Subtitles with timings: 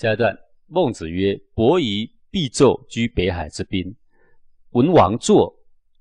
[0.00, 0.34] 下一段，
[0.66, 3.94] 孟子曰：“伯夷必纣居北海之滨，
[4.70, 5.54] 文王坐，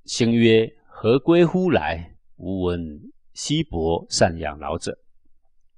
[0.06, 4.98] 兴曰：‘何归乎来？’吾闻西伯善养老者。”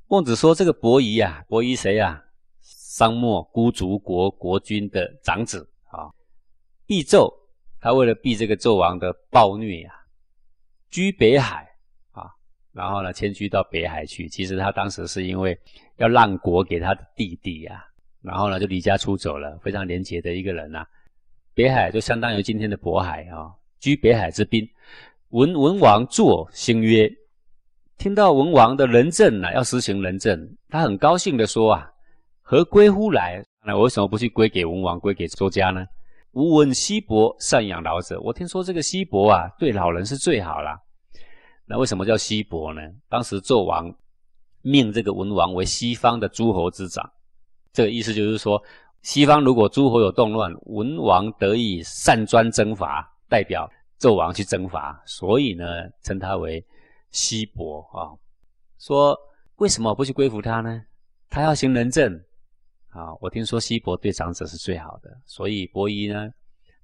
[0.08, 2.24] 孟子说：“这个伯夷啊，伯夷谁啊？
[2.62, 6.06] 商末孤竹国国君的长子啊，
[6.86, 7.28] 避纣，
[7.80, 9.96] 他为了避这个纣王的暴虐啊，
[10.92, 11.68] 居北海
[12.12, 12.30] 啊，
[12.72, 14.30] 然后呢迁居到北海去。
[14.30, 15.60] 其实他当时是因为
[15.98, 17.84] 要让国给他的弟弟呀。”
[18.22, 20.86] 然后呢，就离家出走了，非常廉洁的一个人呐。
[21.54, 24.68] 北海就相当于今天的渤海啊，居北海之滨。
[25.30, 27.12] 文文王坐，兴曰
[27.98, 31.90] ：“听到文王的仁政啊，要实行仁政，他很高兴的说啊
[32.42, 33.44] ：‘何归乎来？
[33.66, 35.86] 那我为什么不去归给文王，归给周家呢？’
[36.34, 40.78] 吾闻西伯善养老者，我听说这个西伯啊，对老人是最好了。
[41.66, 42.82] 那为什么叫西伯呢？
[43.10, 43.94] 当时纣王
[44.62, 47.10] 命这个文王为西方的诸侯之长。”
[47.74, 48.62] 这个意思就是说，
[49.02, 53.70] 西方如果诸侯有动乱，文王得以擅专征伐，代表
[54.00, 55.66] 纣王去征伐，所以呢，
[56.04, 56.64] 称他为
[57.12, 58.12] 西伯啊。
[58.78, 59.18] 说
[59.56, 60.84] 为什么不去归服他呢？
[61.30, 62.14] 他要行仁政
[62.90, 63.14] 啊。
[63.22, 66.30] 我听说西伯对长者是最好的，所以伯夷呢，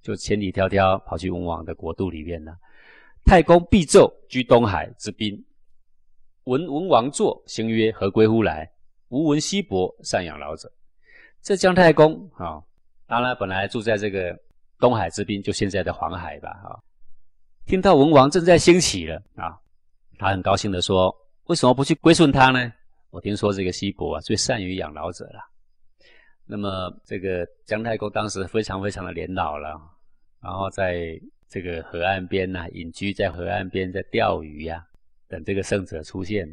[0.02, 2.56] 就千里迢迢跑去文王的国度里面呢。
[3.26, 5.46] 太公必纣居东海之滨，
[6.46, 8.72] 闻文王坐，兴曰：“何归乎来？”
[9.10, 10.72] 吾闻西伯善养老者。
[11.42, 12.62] 这姜太公啊，
[13.06, 14.38] 当然本来住在这个
[14.80, 16.84] 东海之滨，就现在的黄海吧，哈。
[17.66, 19.58] 听到文王正在兴起了啊，
[20.18, 21.14] 他很高兴的说
[21.48, 22.72] ：“为什么不去归顺他呢？
[23.10, 25.40] 我听说这个西伯啊，最善于养老者了。
[26.46, 29.80] 那么这个姜太公当时非常非常的年老了，
[30.42, 34.86] 然后在这个河岸边呐，隐居在河岸边，在钓鱼呀，
[35.28, 36.48] 等这个圣者出现。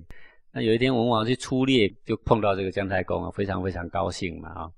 [0.56, 4.70] 那有一天文王去出猎，就碰到这个姜太公啊，非常非常高兴嘛，啊。”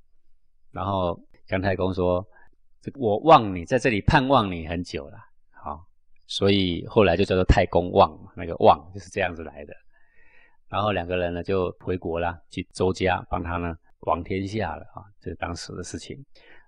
[0.72, 2.26] 然后姜太公说
[2.96, 5.18] ：“我望你在这里盼望你很久了，
[5.50, 5.84] 好，
[6.26, 9.74] 所以后来就叫做太公望，那个望就是这样子来的。
[10.66, 16.16] 然后两个人呢就回国了，去周家帮他呢王天下了啊，这是当时的事情。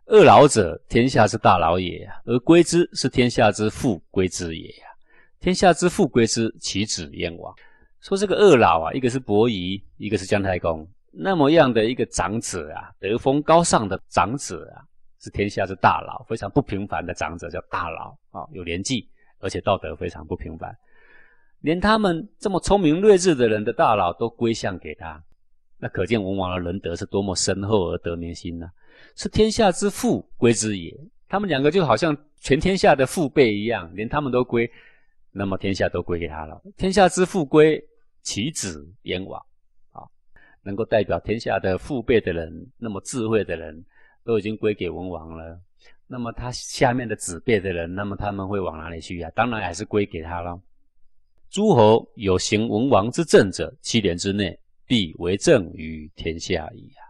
[0.04, 4.86] 二老者，天下之大老也，而归之是天下之父归之也呀。
[5.40, 7.54] 天下之父归之，其子燕王？
[8.00, 14.84] 说这个二老啊，一个是伯夷，一个是姜太公。”那么样的一个长者啊，德风高尚的长者啊，
[15.20, 19.08] 是天下之大佬，非常不平凡的长者，叫大佬啊，有年纪，
[19.41, 20.76] 而且道德非常不平凡，
[21.60, 25.20] 连他们这么聪明睿智的人的大佬都归向给他，
[25.78, 28.70] 那可见文王的仁德是多么深厚而得民心呢？
[29.16, 30.94] 是天下之父归之也，
[31.26, 34.70] 他们两个就好像全天下的父辈一样，连他们都归，
[35.30, 36.62] 那么天下都归给他了。
[36.76, 37.82] 天下之父归
[38.22, 39.40] 其子燕王。
[39.40, 40.02] 啊
[40.62, 43.82] 能够代表天下的父辈的人，那么智慧的人，
[44.22, 45.58] 都已经归给文王了。
[46.06, 49.30] 那么他下面的子辈的人，那么他们会往哪里去呀？
[49.34, 50.60] 当然还是归给他了。
[51.48, 57.00] 诸侯有行文王之政者，七年之内必为政于天下矣啊！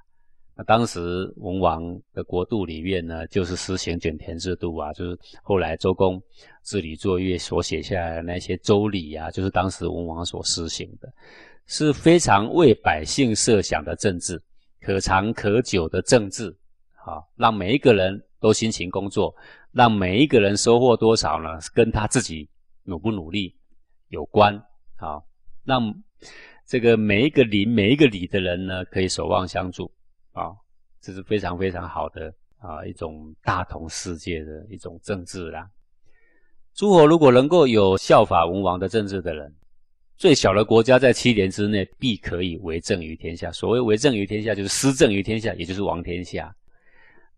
[0.58, 1.80] 那当时文王
[2.12, 6.20] 的国度里面呢，就是实行减田制度啊，就是后来周公
[6.64, 11.08] 治理作乐所写下来的那些周礼啊，就是当时文王所施行的。
[11.70, 14.42] 是非常为百姓设想的政治，
[14.80, 16.50] 可长可久的政治，
[16.94, 19.32] 好，让每一个人都辛勤工作，
[19.70, 21.50] 让每一个人收获多少呢？
[21.74, 22.48] 跟他自己
[22.84, 23.54] 努不努力
[24.08, 24.58] 有关，
[24.96, 25.22] 好，
[25.62, 25.94] 让
[26.66, 29.92] 这个每一个邻、每一个里的人呢，可以守望相助，
[30.38, 30.54] 啊，
[31.00, 35.68] 这是非常非常好的啊一种大同世界的一种政治啦。
[36.74, 39.52] 诸侯如果能够有效法文王的政治的人。
[40.16, 43.52] 最小的国家在七年之内必可以为政于天下。
[43.52, 46.52] 所谓为政于天下，就是施政于天下，也就是王天下。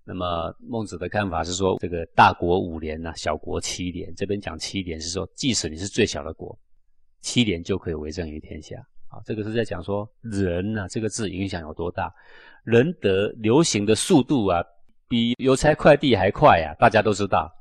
[0.02, 4.10] 那么孟子的看法是说，这个大国五年呐，小国七年。
[4.16, 6.58] 这边讲七年是说，即使你是最小的国，
[7.20, 8.76] 七年就可以为政于天下。
[9.10, 12.12] 啊，这个是在讲说人呐，这个字影响有多大？
[12.64, 14.62] 仁德流行的速度啊，
[15.08, 16.72] 比邮差快递还快啊！
[16.78, 17.52] 大家都知道，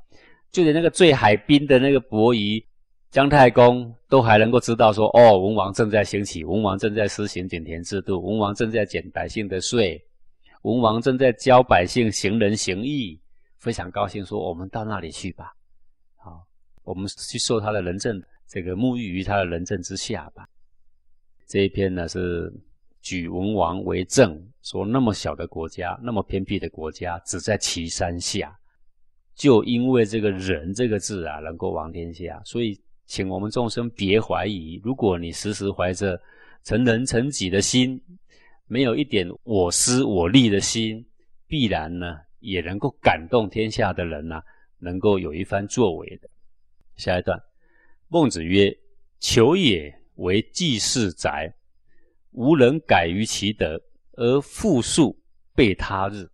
[0.52, 2.64] 就连那个最海滨的那个伯夷。
[3.10, 10.00] 姜太公都还能够知道说，哦，文王正在兴起，文王正在施行井田制度，文王正在减百姓的税，
[10.62, 13.20] 文王正在教百姓行仁行义，
[13.58, 15.52] 非常高兴说，我们到那里去吧，
[16.14, 16.46] 好，
[16.84, 20.46] 我们去受他的仁政，这个沐浴于他的仁政之下吧。
[21.50, 22.50] 这一篇呢是
[23.02, 28.56] 举文王为证，说那么小的国家，那么偏僻的国家，只在岐山下，
[29.34, 32.80] 就因为这个仁这个字啊，能够王天下，所以。
[33.12, 36.16] 请我们众生别怀疑，如果你时时怀着
[36.62, 38.00] 成人成己的心，
[38.68, 41.04] 没有一点我私我利的心，
[41.48, 44.40] 必然呢也能够感动天下的人呐，
[44.78, 46.28] 能够有一番作为的。
[46.94, 47.36] 下一段，
[48.06, 48.72] 孟子曰
[49.18, 51.52] ：“求也为祭祀宅，
[52.32, 53.80] 无人改于其德，
[54.12, 55.18] 而复数
[55.54, 56.28] 备他日。”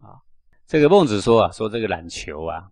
[0.00, 0.18] 啊，
[0.66, 2.68] 这个孟子说啊，说这个冉求啊，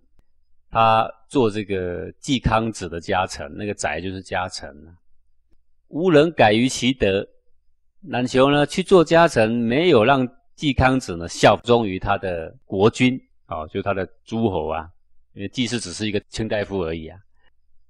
[0.71, 4.95] 他做这个季康子的家臣，那个宅就是家臣啊，
[5.89, 7.27] 无人改于其德。
[8.03, 14.89] 冉求呢去做家臣，没有让季康子呢效忠于他的国君啊，就他的诸侯啊，
[15.35, 17.19] 因为季氏只是一个卿大夫而已啊。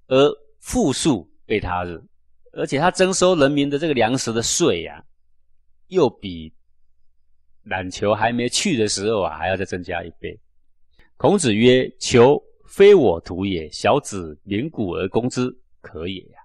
[0.08, 2.02] 而富数被他日，
[2.52, 5.02] 而且他征收人民的这个粮食的税呀，
[5.88, 6.52] 又比
[7.62, 10.38] 冉求还没去的时候啊，还要再增加一倍。
[11.16, 15.48] 孔子曰：“求非我徒也，小子鸣鼓而攻之，
[15.80, 16.38] 可也呀。”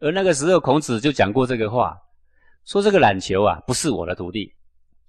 [0.00, 1.96] 而那个时候，孔子就讲过这个话，
[2.64, 4.52] 说这个冉求啊，不是我的徒弟，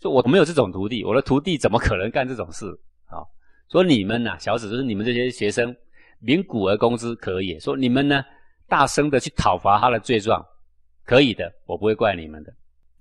[0.02, 2.66] 说我没有这种徒弟，我的徒弟怎么可能干这种事
[3.06, 3.24] 啊？
[3.72, 5.76] 说你们呐，小子就是你们这些学生。
[6.24, 8.24] 鸣鼓而攻之，可以说你们呢，
[8.72, 10.42] 大声的去讨伐他的罪状，
[11.04, 12.54] 可以的，我不会怪你们的。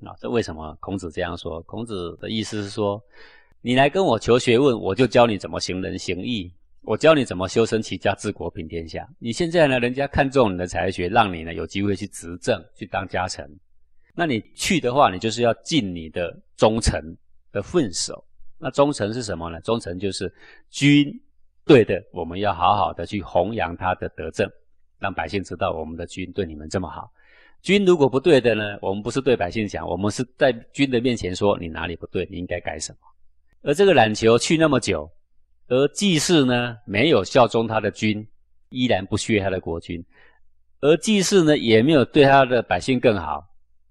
[0.05, 1.63] 啊，这为什么孔子这样说？
[1.63, 3.01] 孔子的意思是说，
[3.61, 9.09] 你来跟我求学问，我就教你怎么行仁行义，我教你怎么修身齐家治国平天下。
[9.21, 13.49] 你现在呢，人家看中你的才学，让你呢有机会去执政，去当家臣。
[14.13, 17.01] 那你去的话，你就是要尽你的忠臣
[17.53, 18.25] 的分守。
[18.59, 19.61] 那忠臣是什么呢？
[19.61, 20.35] 忠臣就是
[20.69, 21.09] 君。
[21.65, 24.51] 对的，我们要好好的去弘扬他的德政，
[25.01, 27.11] 让百姓知道我们的君对你们这么好。
[27.63, 32.99] 君如果不对的呢，我们不是对百姓讲，我们是在君的面前说你哪里不对，你应该改什么。
[33.63, 35.11] 而这个冉求去那么久，
[35.69, 38.27] 而季氏呢没有效忠他的君，
[38.71, 40.03] 依然不削他的国君，
[40.81, 43.47] 而季氏呢也没有对他的百姓更好，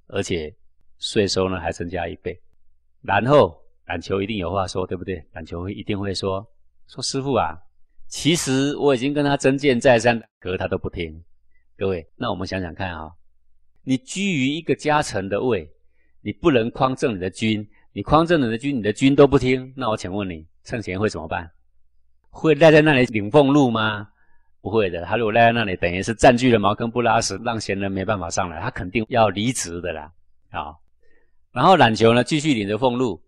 [0.07, 0.51] 而且
[0.97, 2.39] 税收呢还增加一倍。
[3.01, 3.55] 然后
[3.85, 5.23] 冉求一定有话说，对不对？
[5.31, 6.43] 冉求会一定会说
[6.87, 7.55] 说师傅啊。
[8.09, 11.23] 其实我已经跟他争辩再三，可是他都不听。
[11.77, 13.09] 各位，那我们想想看啊，
[13.83, 15.69] 你居于一个家臣的位，
[16.21, 21.49] 你不能匡正你的君，你匡正你的君，你的君都不听，那我请问你，趁贤会怎么办？
[22.31, 24.07] 会赖在那里领俸禄吗？
[24.59, 30.11] 不会的，他如果赖在那里，等于是占据了茅坑不拉屎，让贤人没办法上来，他肯定要离职的啦。
[30.49, 30.73] 啊，
[31.51, 33.21] 然后冉求呢，继续领着俸禄，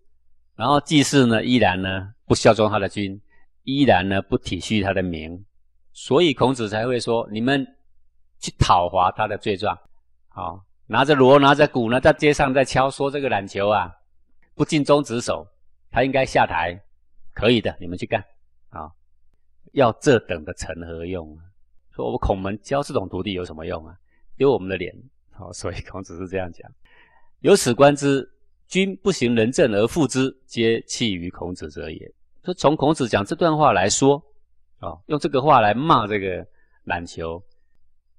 [0.56, 3.22] 然后季氏呢，依然呢不效忠他的君。
[3.64, 5.46] 依然呢不体恤他的名，
[5.94, 7.66] 所以孔子才会说：你们
[8.40, 9.78] 去讨伐他的罪状，
[10.30, 13.92] 好拿着锣拿着鼓呢，在街上在敲，说这个冉求啊
[14.56, 15.48] 不尽忠职守，
[15.90, 16.78] 他应该下台，
[17.34, 18.24] 可以的，你们去干
[18.70, 18.92] 啊！
[19.74, 21.44] 要这等的成何用啊？
[21.96, 23.96] 说我们孔门教这种徒弟有什么用啊？
[24.38, 24.94] 丢我们的脸！
[25.32, 26.70] 好，所以孔子是这样讲。
[27.40, 28.30] 由此观之，
[28.68, 32.12] 君不行仁政而复之，皆弃于孔子者也。
[32.44, 34.22] 说从孔子讲这段话来说，
[34.80, 36.46] 啊，用这个话来骂这个
[36.86, 37.42] 冉求，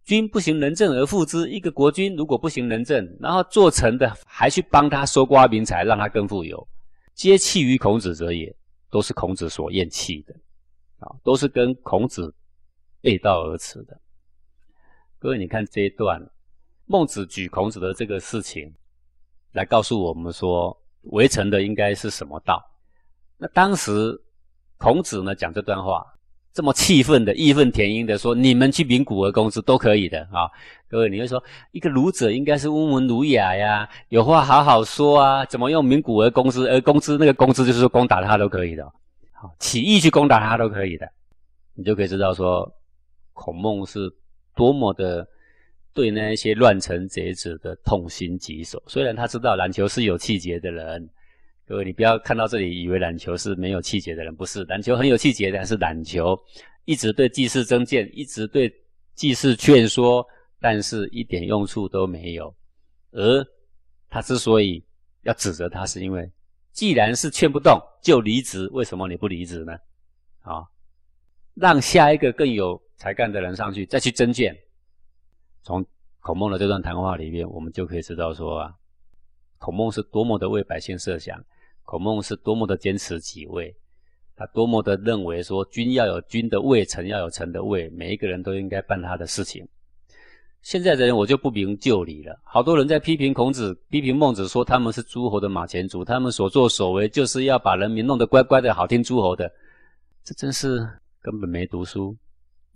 [0.05, 1.51] 君不行仁政而复之。
[1.51, 6.67] 一个国君如果不行仁政，然后做臣的还去帮他收刮民财，让他更富有，
[7.15, 8.55] 皆弃于孔子者也，
[8.91, 10.35] 都是孔子所厌弃的，
[11.01, 12.33] 啊，都是跟孔子
[13.01, 14.01] 背道而驰的。
[15.19, 16.21] 各位，你看这一段，
[16.87, 18.73] 孟子举孔子的这个事情，
[19.51, 20.81] 来告诉我们说，
[21.11, 22.63] 为臣的应该是什么道？
[23.43, 24.17] 那当时
[24.79, 26.07] 孔子呢讲这段话，
[26.53, 30.47] 这么气愤的、义愤填膺的说：“你们去鸣鼓而攻之都可以的啊！”
[30.89, 36.69] 各位，你会说一个儒者应该是温文儒雅呀，有话好好说啊，怎么用鸣鼓而攻之？
[36.69, 38.85] 而攻之那个攻之就是说攻打他都可以的，
[39.33, 41.09] 好起义去攻打他都可以的，
[41.75, 42.73] 你就可以知道说
[43.33, 44.09] 孔孟是
[44.55, 45.27] 多么的
[45.93, 48.81] 对那些乱臣贼子的痛心疾首。
[48.87, 51.11] 虽然他知道篮球是有气节的人。
[51.73, 56.39] 各位，你不要看到这里以为冉求是没有气节的人，不是，冉求很有气节的，是冉求
[56.85, 58.71] 一直对祭祀增谏，一直对
[59.15, 60.23] 祭祀劝说，
[60.61, 62.55] 但是一点用处都没有。
[63.13, 63.43] 而
[64.11, 64.85] 他之所以
[65.23, 66.31] 要指责他，是因为
[66.73, 69.73] 既然是劝不动，就离职，为什么你不离职呢？
[70.43, 70.63] 啊，
[71.55, 74.55] 让下一个更有才干的人上去，再去增谏。
[75.63, 75.83] 从
[76.21, 78.75] 孔孟的这段谈话里面，我们就可以知道说啊，
[79.57, 81.43] 孔孟是多么的为百姓设想。
[81.85, 83.75] 孔孟是多么的坚持己位，
[84.35, 89.67] 他多么的认为说君要有君的位，臣要有臣的位，每一个人都应该办他的事情。
[90.63, 99.51] 现在的人我就不明就里了，好多人在批评孔子、批评孟子，说他们是诸侯的马前卒，他们所作所为就是要把人民弄得乖乖的好听诸侯的，
[100.25, 100.89] 这真是
[101.21, 102.17] 根本没读书。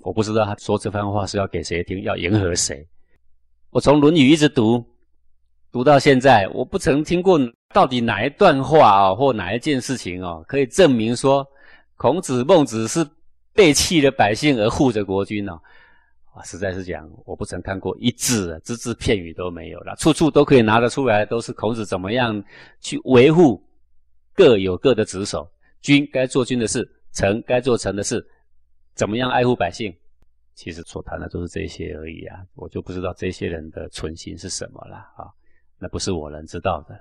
[0.00, 2.86] 我不知道他说这番话是要给谁听，要迎合谁。
[3.70, 4.84] 我从《论语》一直读，
[5.70, 7.40] 读到现在，我不曾听过。
[7.72, 11.46] 到底哪一段话哦，或哪一件事情哦，可以证明说
[11.96, 13.06] 孔子、孟子是
[13.52, 15.58] 背弃了百姓而护着国君呢？
[16.34, 22.42] 啊，实在是讲，我不曾看过一字只字片语都没有了，处处都可以拿得出来，都是孔子怎么样
[22.80, 23.62] 去维护
[24.34, 28.26] 各有各的职守，君该做君的事，臣该做臣的事，
[28.94, 29.94] 怎么样爱护百姓？
[30.54, 35.28] 其实所谈的都是这些而已啊，我就不知道这些人的存心是什么了啊，
[35.78, 36.98] 那不是我能知道的。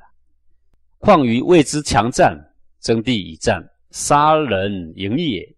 [1.06, 2.36] 况于为之强战，
[2.82, 5.56] 争地以战，杀人营也。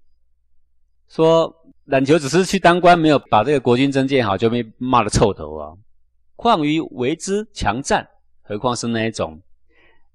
[1.07, 1.53] 说。
[1.89, 5.71] 冉求只是去当官，没有把这个国君增建好，就被骂了臭头啊！
[6.35, 8.05] 况于为之强战，
[8.41, 9.41] 何况是那一种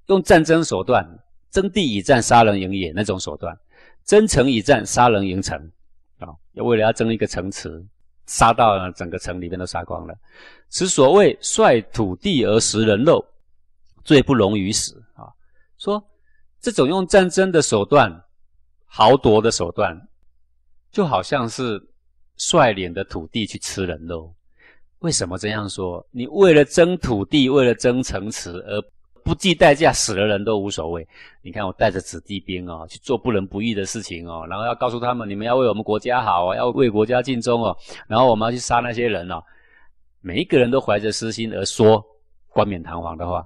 [0.08, 1.02] 用战争手段
[1.50, 3.58] 争地以战、杀人营野那种手段，
[4.04, 5.58] 争城以战、杀人营城
[6.18, 6.28] 啊！
[6.52, 7.82] 要为了要争一个城池，
[8.26, 10.14] 杀到整个城里面都杀光了。
[10.68, 13.24] 此所谓率土地而食人肉，
[14.04, 15.01] 罪不容于死！
[15.82, 16.02] 说
[16.60, 18.08] 这种用战争的手段、
[18.86, 20.00] 豪夺的手段。
[20.92, 21.82] 就好像是
[22.36, 24.30] 率领的土地去吃人肉，
[24.98, 26.06] 为什么这样说？
[26.10, 28.78] 你为了争土地，为了争城池而
[29.24, 31.08] 不计代价死了人都无所谓。
[31.40, 37.74] 你看我带着子弟兵哦，去做不仁不义的事情哦，然后要告诉他们，你们要为我们国家好哦，要为国家尽忠哦，
[38.06, 39.42] 然后我们要去杀那些人哦，
[40.20, 42.04] 每一个人都怀着私心而说
[42.50, 43.42] 冠冕堂皇的话。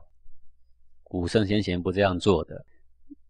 [1.09, 2.65] 古圣先贤不这样做的，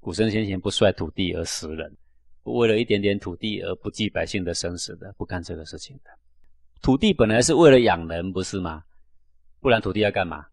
[0.01, 1.95] 古圣先贤不率土地而食人。
[2.43, 6.11] 不为了一点点土地而不计百姓的生死的，不干这个事情的。
[6.81, 8.83] 土地本来是为了养人，不是吗？
[9.61, 10.47] 不然土地要干嘛？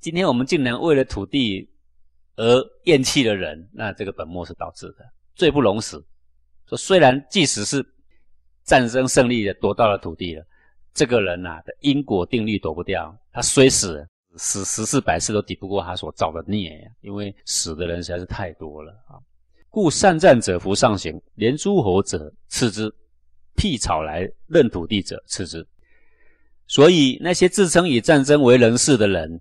[0.00, 1.68] 今天我们竟然为了土地
[2.36, 5.04] 而厌弃了人，那这个本末是导致的，
[5.34, 6.04] 罪不容死。
[6.66, 7.84] 说虽然即使是
[8.64, 10.44] 战争胜利的夺到了土地了，
[10.94, 19.18] 这个人呐的因果定律躲不掉，他虽死死十次百次都抵不过他所造的孽呀，因为死的人实在是太多了啊。
[19.68, 22.90] 故善战者服上行，连诸侯者次之，
[23.54, 25.66] 辟草来任土地者次之。
[26.66, 29.40] 所以那些自称以战争为人事的人，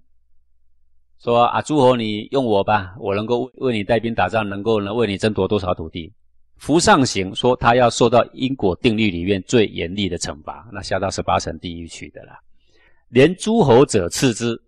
[1.17, 6.13] 说啊，诸侯你用我吧，我能够为你带兵打仗，能够能为你争夺多少土地？
[6.57, 12.39] 服上行，说他要受到因果定律里面最严厉的惩罚，那下到十八层地狱去的啦。
[13.09, 14.61] 连诸侯者次之，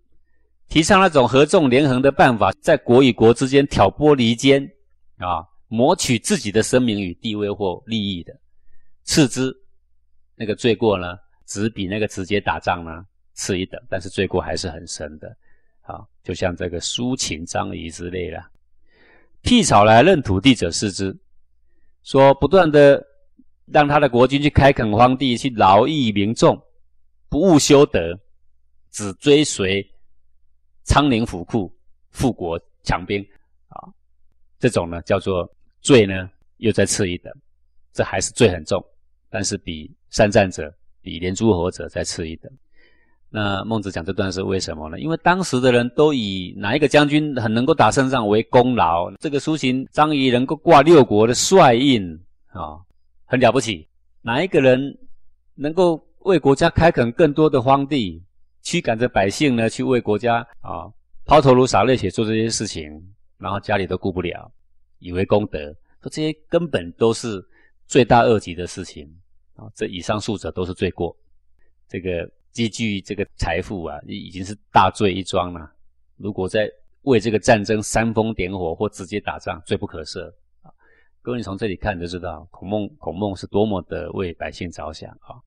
[0.68, 4.62] 提倡那种合纵连横的办法，在国与国之间挑拨离间
[5.16, 5.44] 啊。
[5.70, 8.34] 谋取自己的声名与地位或利益的，
[9.04, 9.54] 次之，
[10.34, 15.28] 那个罪过呢，只比那个直接打仗呢次一等，但是罪过还是很深的。
[15.82, 18.42] 啊，就像这个苏秦、张仪之类的，
[19.42, 21.14] 辟草来任土地者视之，
[22.02, 23.06] 说不断的
[23.66, 26.58] 让他的国君去开垦荒地，去劳役民众，
[27.28, 28.18] 不务修德，
[28.90, 29.86] 只追随
[30.88, 31.72] 仓廪府库、
[32.10, 33.24] 富国强兵，
[33.68, 33.86] 啊，
[34.58, 35.48] 这种呢叫做。
[35.80, 37.32] 罪呢，又再次一等，
[37.92, 38.84] 这还是罪很重，
[39.30, 42.50] 但是比善战者、比连诸侯者再次一等。
[43.30, 44.98] 那孟子讲这段是为什么呢？
[44.98, 52.12] 因为当时的人都以哪一个将军很能够打胜仗为功劳，这个苏秦、张仪能够挂六国的帅印
[52.48, 52.82] 啊，
[53.24, 53.88] 很了不起。
[54.20, 54.98] 哪一个人
[55.54, 58.20] 能够为国家开垦更多的荒地，
[58.62, 60.90] 驱赶着百姓呢，去为国家啊
[61.24, 62.90] 抛头颅洒热血做这些事情，
[63.38, 64.50] 然后家里都顾不了。
[64.98, 65.72] 以为功德，
[66.02, 67.40] 说这些根本都是
[67.86, 69.08] 罪大恶极的事情
[69.54, 69.70] 啊！
[69.74, 71.16] 这以上数者都是罪过，
[71.88, 75.70] 这个积聚这个财富啊，已经是大罪一桩了。
[76.16, 76.68] 如果在
[77.02, 80.26] 为这个战争煽风点火或直接打仗，罪不可赦
[80.62, 80.72] 啊！
[81.22, 85.38] 各位从这里看就知道，孔孟孔孟是多么的为百姓着想啊！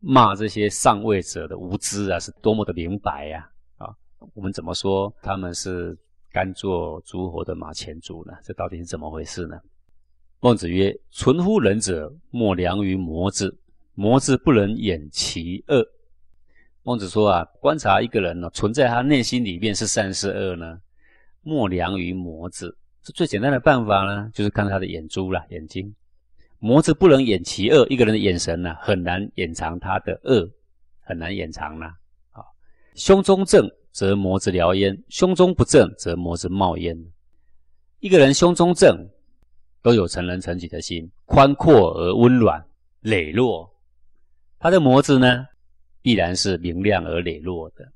[0.00, 3.50] 骂这些上位者的无知啊，是多么的明白呀！
[3.76, 3.94] 啊，
[4.34, 5.96] 我们怎么说他们是？
[6.30, 8.34] 甘做诸侯的马前卒呢？
[8.44, 9.58] 这到底是怎么回事呢？
[10.40, 13.52] 孟子曰：“存乎仁者，莫良于魔之。
[13.94, 15.82] 魔之不能掩其恶。”
[16.84, 20.78] 孟子说啊，观察一个人呢，存在他内心里面是善是恶呢？
[21.40, 22.76] 莫良于魔之。
[23.02, 25.92] 这最简单的办法呢，就是看他的眼珠啦，眼睛。
[26.58, 30.50] 魔子不能掩其恶，一个人的眼神呢，很难掩藏他的恶，
[31.00, 31.86] 很难掩藏呢。
[32.32, 32.42] 啊，
[32.94, 33.68] 胸中正。
[33.90, 36.96] 则魔之燎焉，胸中不正，则魔之冒烟。
[37.98, 38.96] 一个人胸中正，
[39.82, 42.64] 都有成人成己的心，宽阔而温软，
[43.00, 43.68] 磊落。
[44.60, 45.44] 他的模子呢，
[46.00, 47.92] 必然是明亮而磊落的。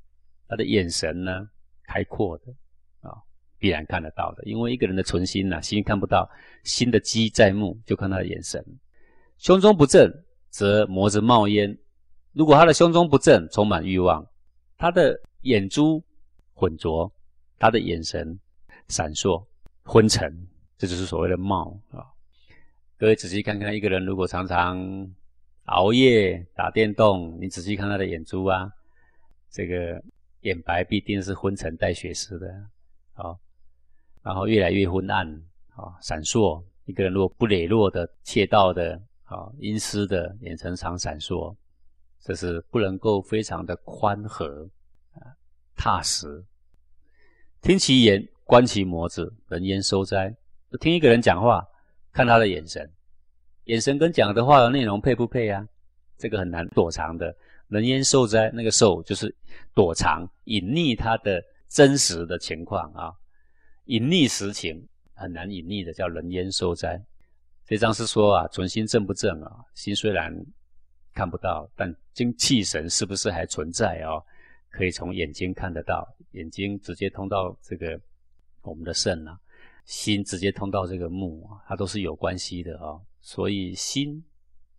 [0.49, 1.49] 他的眼神呢，
[1.85, 2.47] 开阔的，
[3.62, 4.42] 必然看得到的。
[4.45, 6.28] 因为一个人的存心呐，心看不到，
[6.64, 8.62] 心的机在目，就看他的眼神。
[9.38, 10.12] 胸中不正，
[10.50, 11.78] 则魔之冒烟。
[12.33, 14.26] 如果他的胸中不正，充满欲望，
[14.76, 15.16] 他的。
[15.42, 16.00] 眼珠
[16.54, 17.12] 浑浊，
[17.59, 18.38] 他的眼神
[18.87, 19.45] 闪烁、
[19.83, 20.33] 昏沉，
[20.78, 22.07] 这就是所谓的冒啊。
[22.97, 24.78] 各位仔细看看，一个人如果常常
[25.64, 28.71] 熬夜打电动，你仔细看他的眼珠啊，
[29.50, 30.00] 这个
[30.42, 32.47] 眼白必定是昏沉带血丝的，
[33.12, 33.37] 好，
[34.23, 35.26] 然后越来越昏暗，
[35.75, 36.62] 啊，闪烁。
[36.85, 41.55] 一个人如果不磊落的、怯道的、啊阴湿的，眼神常闪烁，
[42.21, 44.69] 这是不能够非常的宽和
[45.14, 45.23] 啊
[45.76, 46.45] 踏实。
[47.61, 50.35] 听其言，观其模子，人焉收哉？
[50.81, 51.64] 听一个人讲话，
[52.12, 52.91] 看他的眼神，
[53.64, 55.64] 眼神跟讲的话的内容配不配啊？
[56.19, 57.35] 这个很难躲藏的。
[57.69, 58.50] 人焉受哉？
[58.52, 59.35] 那个受就是
[59.73, 63.12] 躲藏、隐匿他的真实的情况啊，
[63.85, 64.89] 隐匿实情。
[65.15, 67.01] 很难隐匿的，叫人烟受灾？
[67.65, 69.65] 这张是说啊，存心正不正啊？
[69.73, 70.35] 心虽然
[71.15, 74.19] 看不到，但精气神是不是还存在啊？
[74.71, 78.01] 可以从眼睛看得到，眼睛直接通到这个
[78.62, 79.39] 我们的肾啊，
[79.85, 82.99] 心直接通到这个目啊，它都是有关系的啊。
[83.21, 84.25] 所以心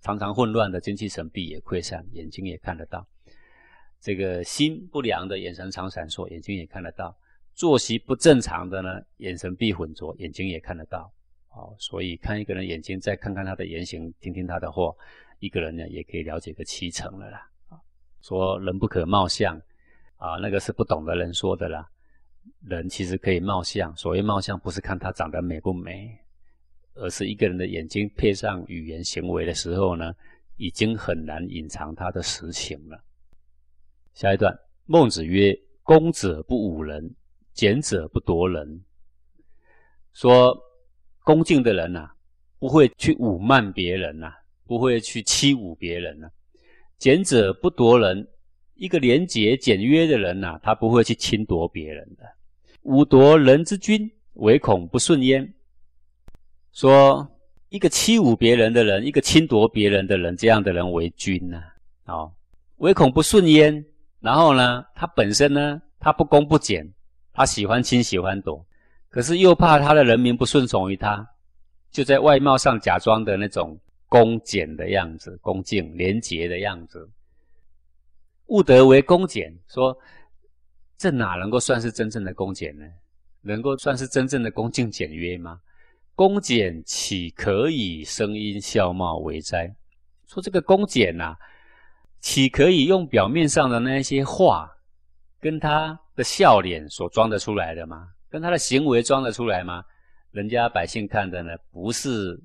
[0.01, 3.07] 常常混乱的，精气神必也溃散，眼睛也看得到。
[4.01, 7.15] 这个心不良的，眼神常闪烁，眼睛也看得到。
[7.55, 11.11] 作息不正常的呢，眼神必浑浊，眼睛也看得到。
[11.55, 14.91] 哦，所以看一个人眼睛，再看看他的言行，听听他的话，
[15.37, 17.47] 一个人呢也可以了解个七成了啦。
[18.21, 19.55] 说人不可貌相，
[20.17, 21.87] 啊，那个是不懂的人说的啦。
[22.61, 26.17] 人其实可以貌相，所谓貌相不是看他长得美不美，
[26.95, 30.11] 而是一个人的眼睛配上语言行为的时候呢，
[30.57, 32.99] 已经很难隐藏他的实情了。
[34.15, 37.15] 下一段，孟子曰：“公者不侮人。”
[37.53, 38.83] 俭者不夺人，
[40.13, 40.57] 说
[41.23, 42.09] 恭敬的人呐，
[42.59, 44.33] 不会去侮慢别人呐，
[44.65, 46.27] 不会去欺侮别人呐。
[46.97, 48.27] 俭者不夺人，
[48.75, 52.23] 一个廉洁简约的人呐，他不会去侵夺别人的。
[52.83, 55.53] 侮夺人之君，唯恐不顺焉。
[56.71, 57.27] 说
[57.69, 61.61] 一个欺侮别人的人，一个侵夺别人的人，这样的人为君呐，
[62.05, 62.33] 哦，
[62.77, 63.85] 唯恐不顺焉。
[64.19, 66.93] 然后呢，他本身呢，他不恭不俭。
[67.33, 68.65] 他喜欢亲，喜欢躲，
[69.09, 71.27] 可是又怕他的人民不顺从于他，
[71.91, 77.09] 就在外貌上假装的那种恭俭的样子，恭敬廉洁的样子。
[78.47, 79.97] 务德为恭俭，说
[80.97, 82.85] 这哪能够算是真正的恭俭呢？
[83.41, 85.59] 能够算是真正的恭敬简约吗？
[86.15, 89.75] 恭俭岂可以声音笑貌为哉？
[90.27, 91.35] 说这个恭俭呐，
[92.19, 94.69] 岂可以用表面上的那些话？
[95.39, 98.09] 跟他的笑脸所装得出来的吗？
[98.29, 99.83] 跟他的行为装得出来吗？
[100.31, 102.39] 人家百姓看的呢，不是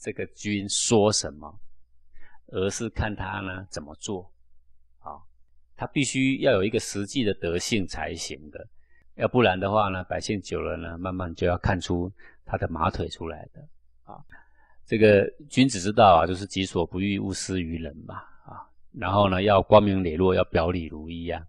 [0.00, 1.60] 这个君说什么，
[2.48, 4.32] 而是看他呢怎么做。
[5.00, 5.20] 啊，
[5.76, 8.66] 他必须要有一个实际的德性才行的，
[9.16, 12.10] 要不然的话呢，百姓久了呢，慢慢就要看出
[12.46, 13.60] 他的马腿出来的。
[14.04, 14.16] 啊，
[14.86, 18.16] 这个君子之道啊，就是己所不欲，勿施于人嘛。
[18.46, 21.46] 啊，然后呢，要光明磊落，要表里如一啊。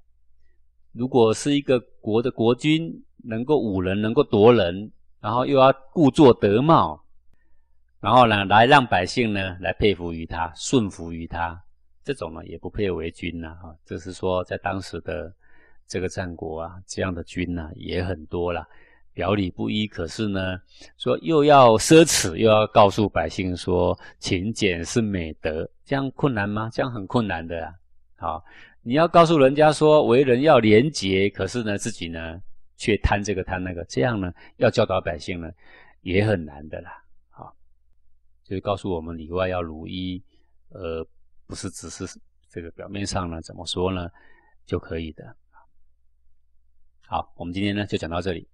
[0.95, 7.03] 如果是一个国的国君，能够侮人，能够夺人，然后又要故作德貌，
[7.99, 11.61] 然后呢，来让百姓呢来佩服于他，顺服于他，
[12.01, 13.57] 这种呢也不配为君呐！
[13.61, 15.33] 哈，这是说在当时的
[15.85, 18.65] 这个战国啊，这样的君呐也很多了，
[19.11, 19.87] 表里不一。
[19.87, 20.57] 可是呢，
[20.97, 26.69] 说又要奢侈，又要告诉百姓说勤俭是美德，这样困难吗？
[26.71, 27.73] 这样很困难的啊！
[28.15, 28.43] 好。
[28.87, 32.39] 你要告诉人家说为人要廉洁，可是呢自己呢
[32.77, 35.49] 却贪这个贪那个，这样呢要教导百姓呢
[36.01, 37.03] 也很难的啦。
[37.31, 37.51] 好，
[38.43, 40.23] 就是告诉我们里外要如一，
[40.69, 41.03] 呃，
[41.47, 42.05] 不是只是
[42.47, 44.07] 这个表面上呢怎么说呢
[44.67, 45.35] 就可以的。
[47.07, 48.47] 好，我们今天呢就讲到这里。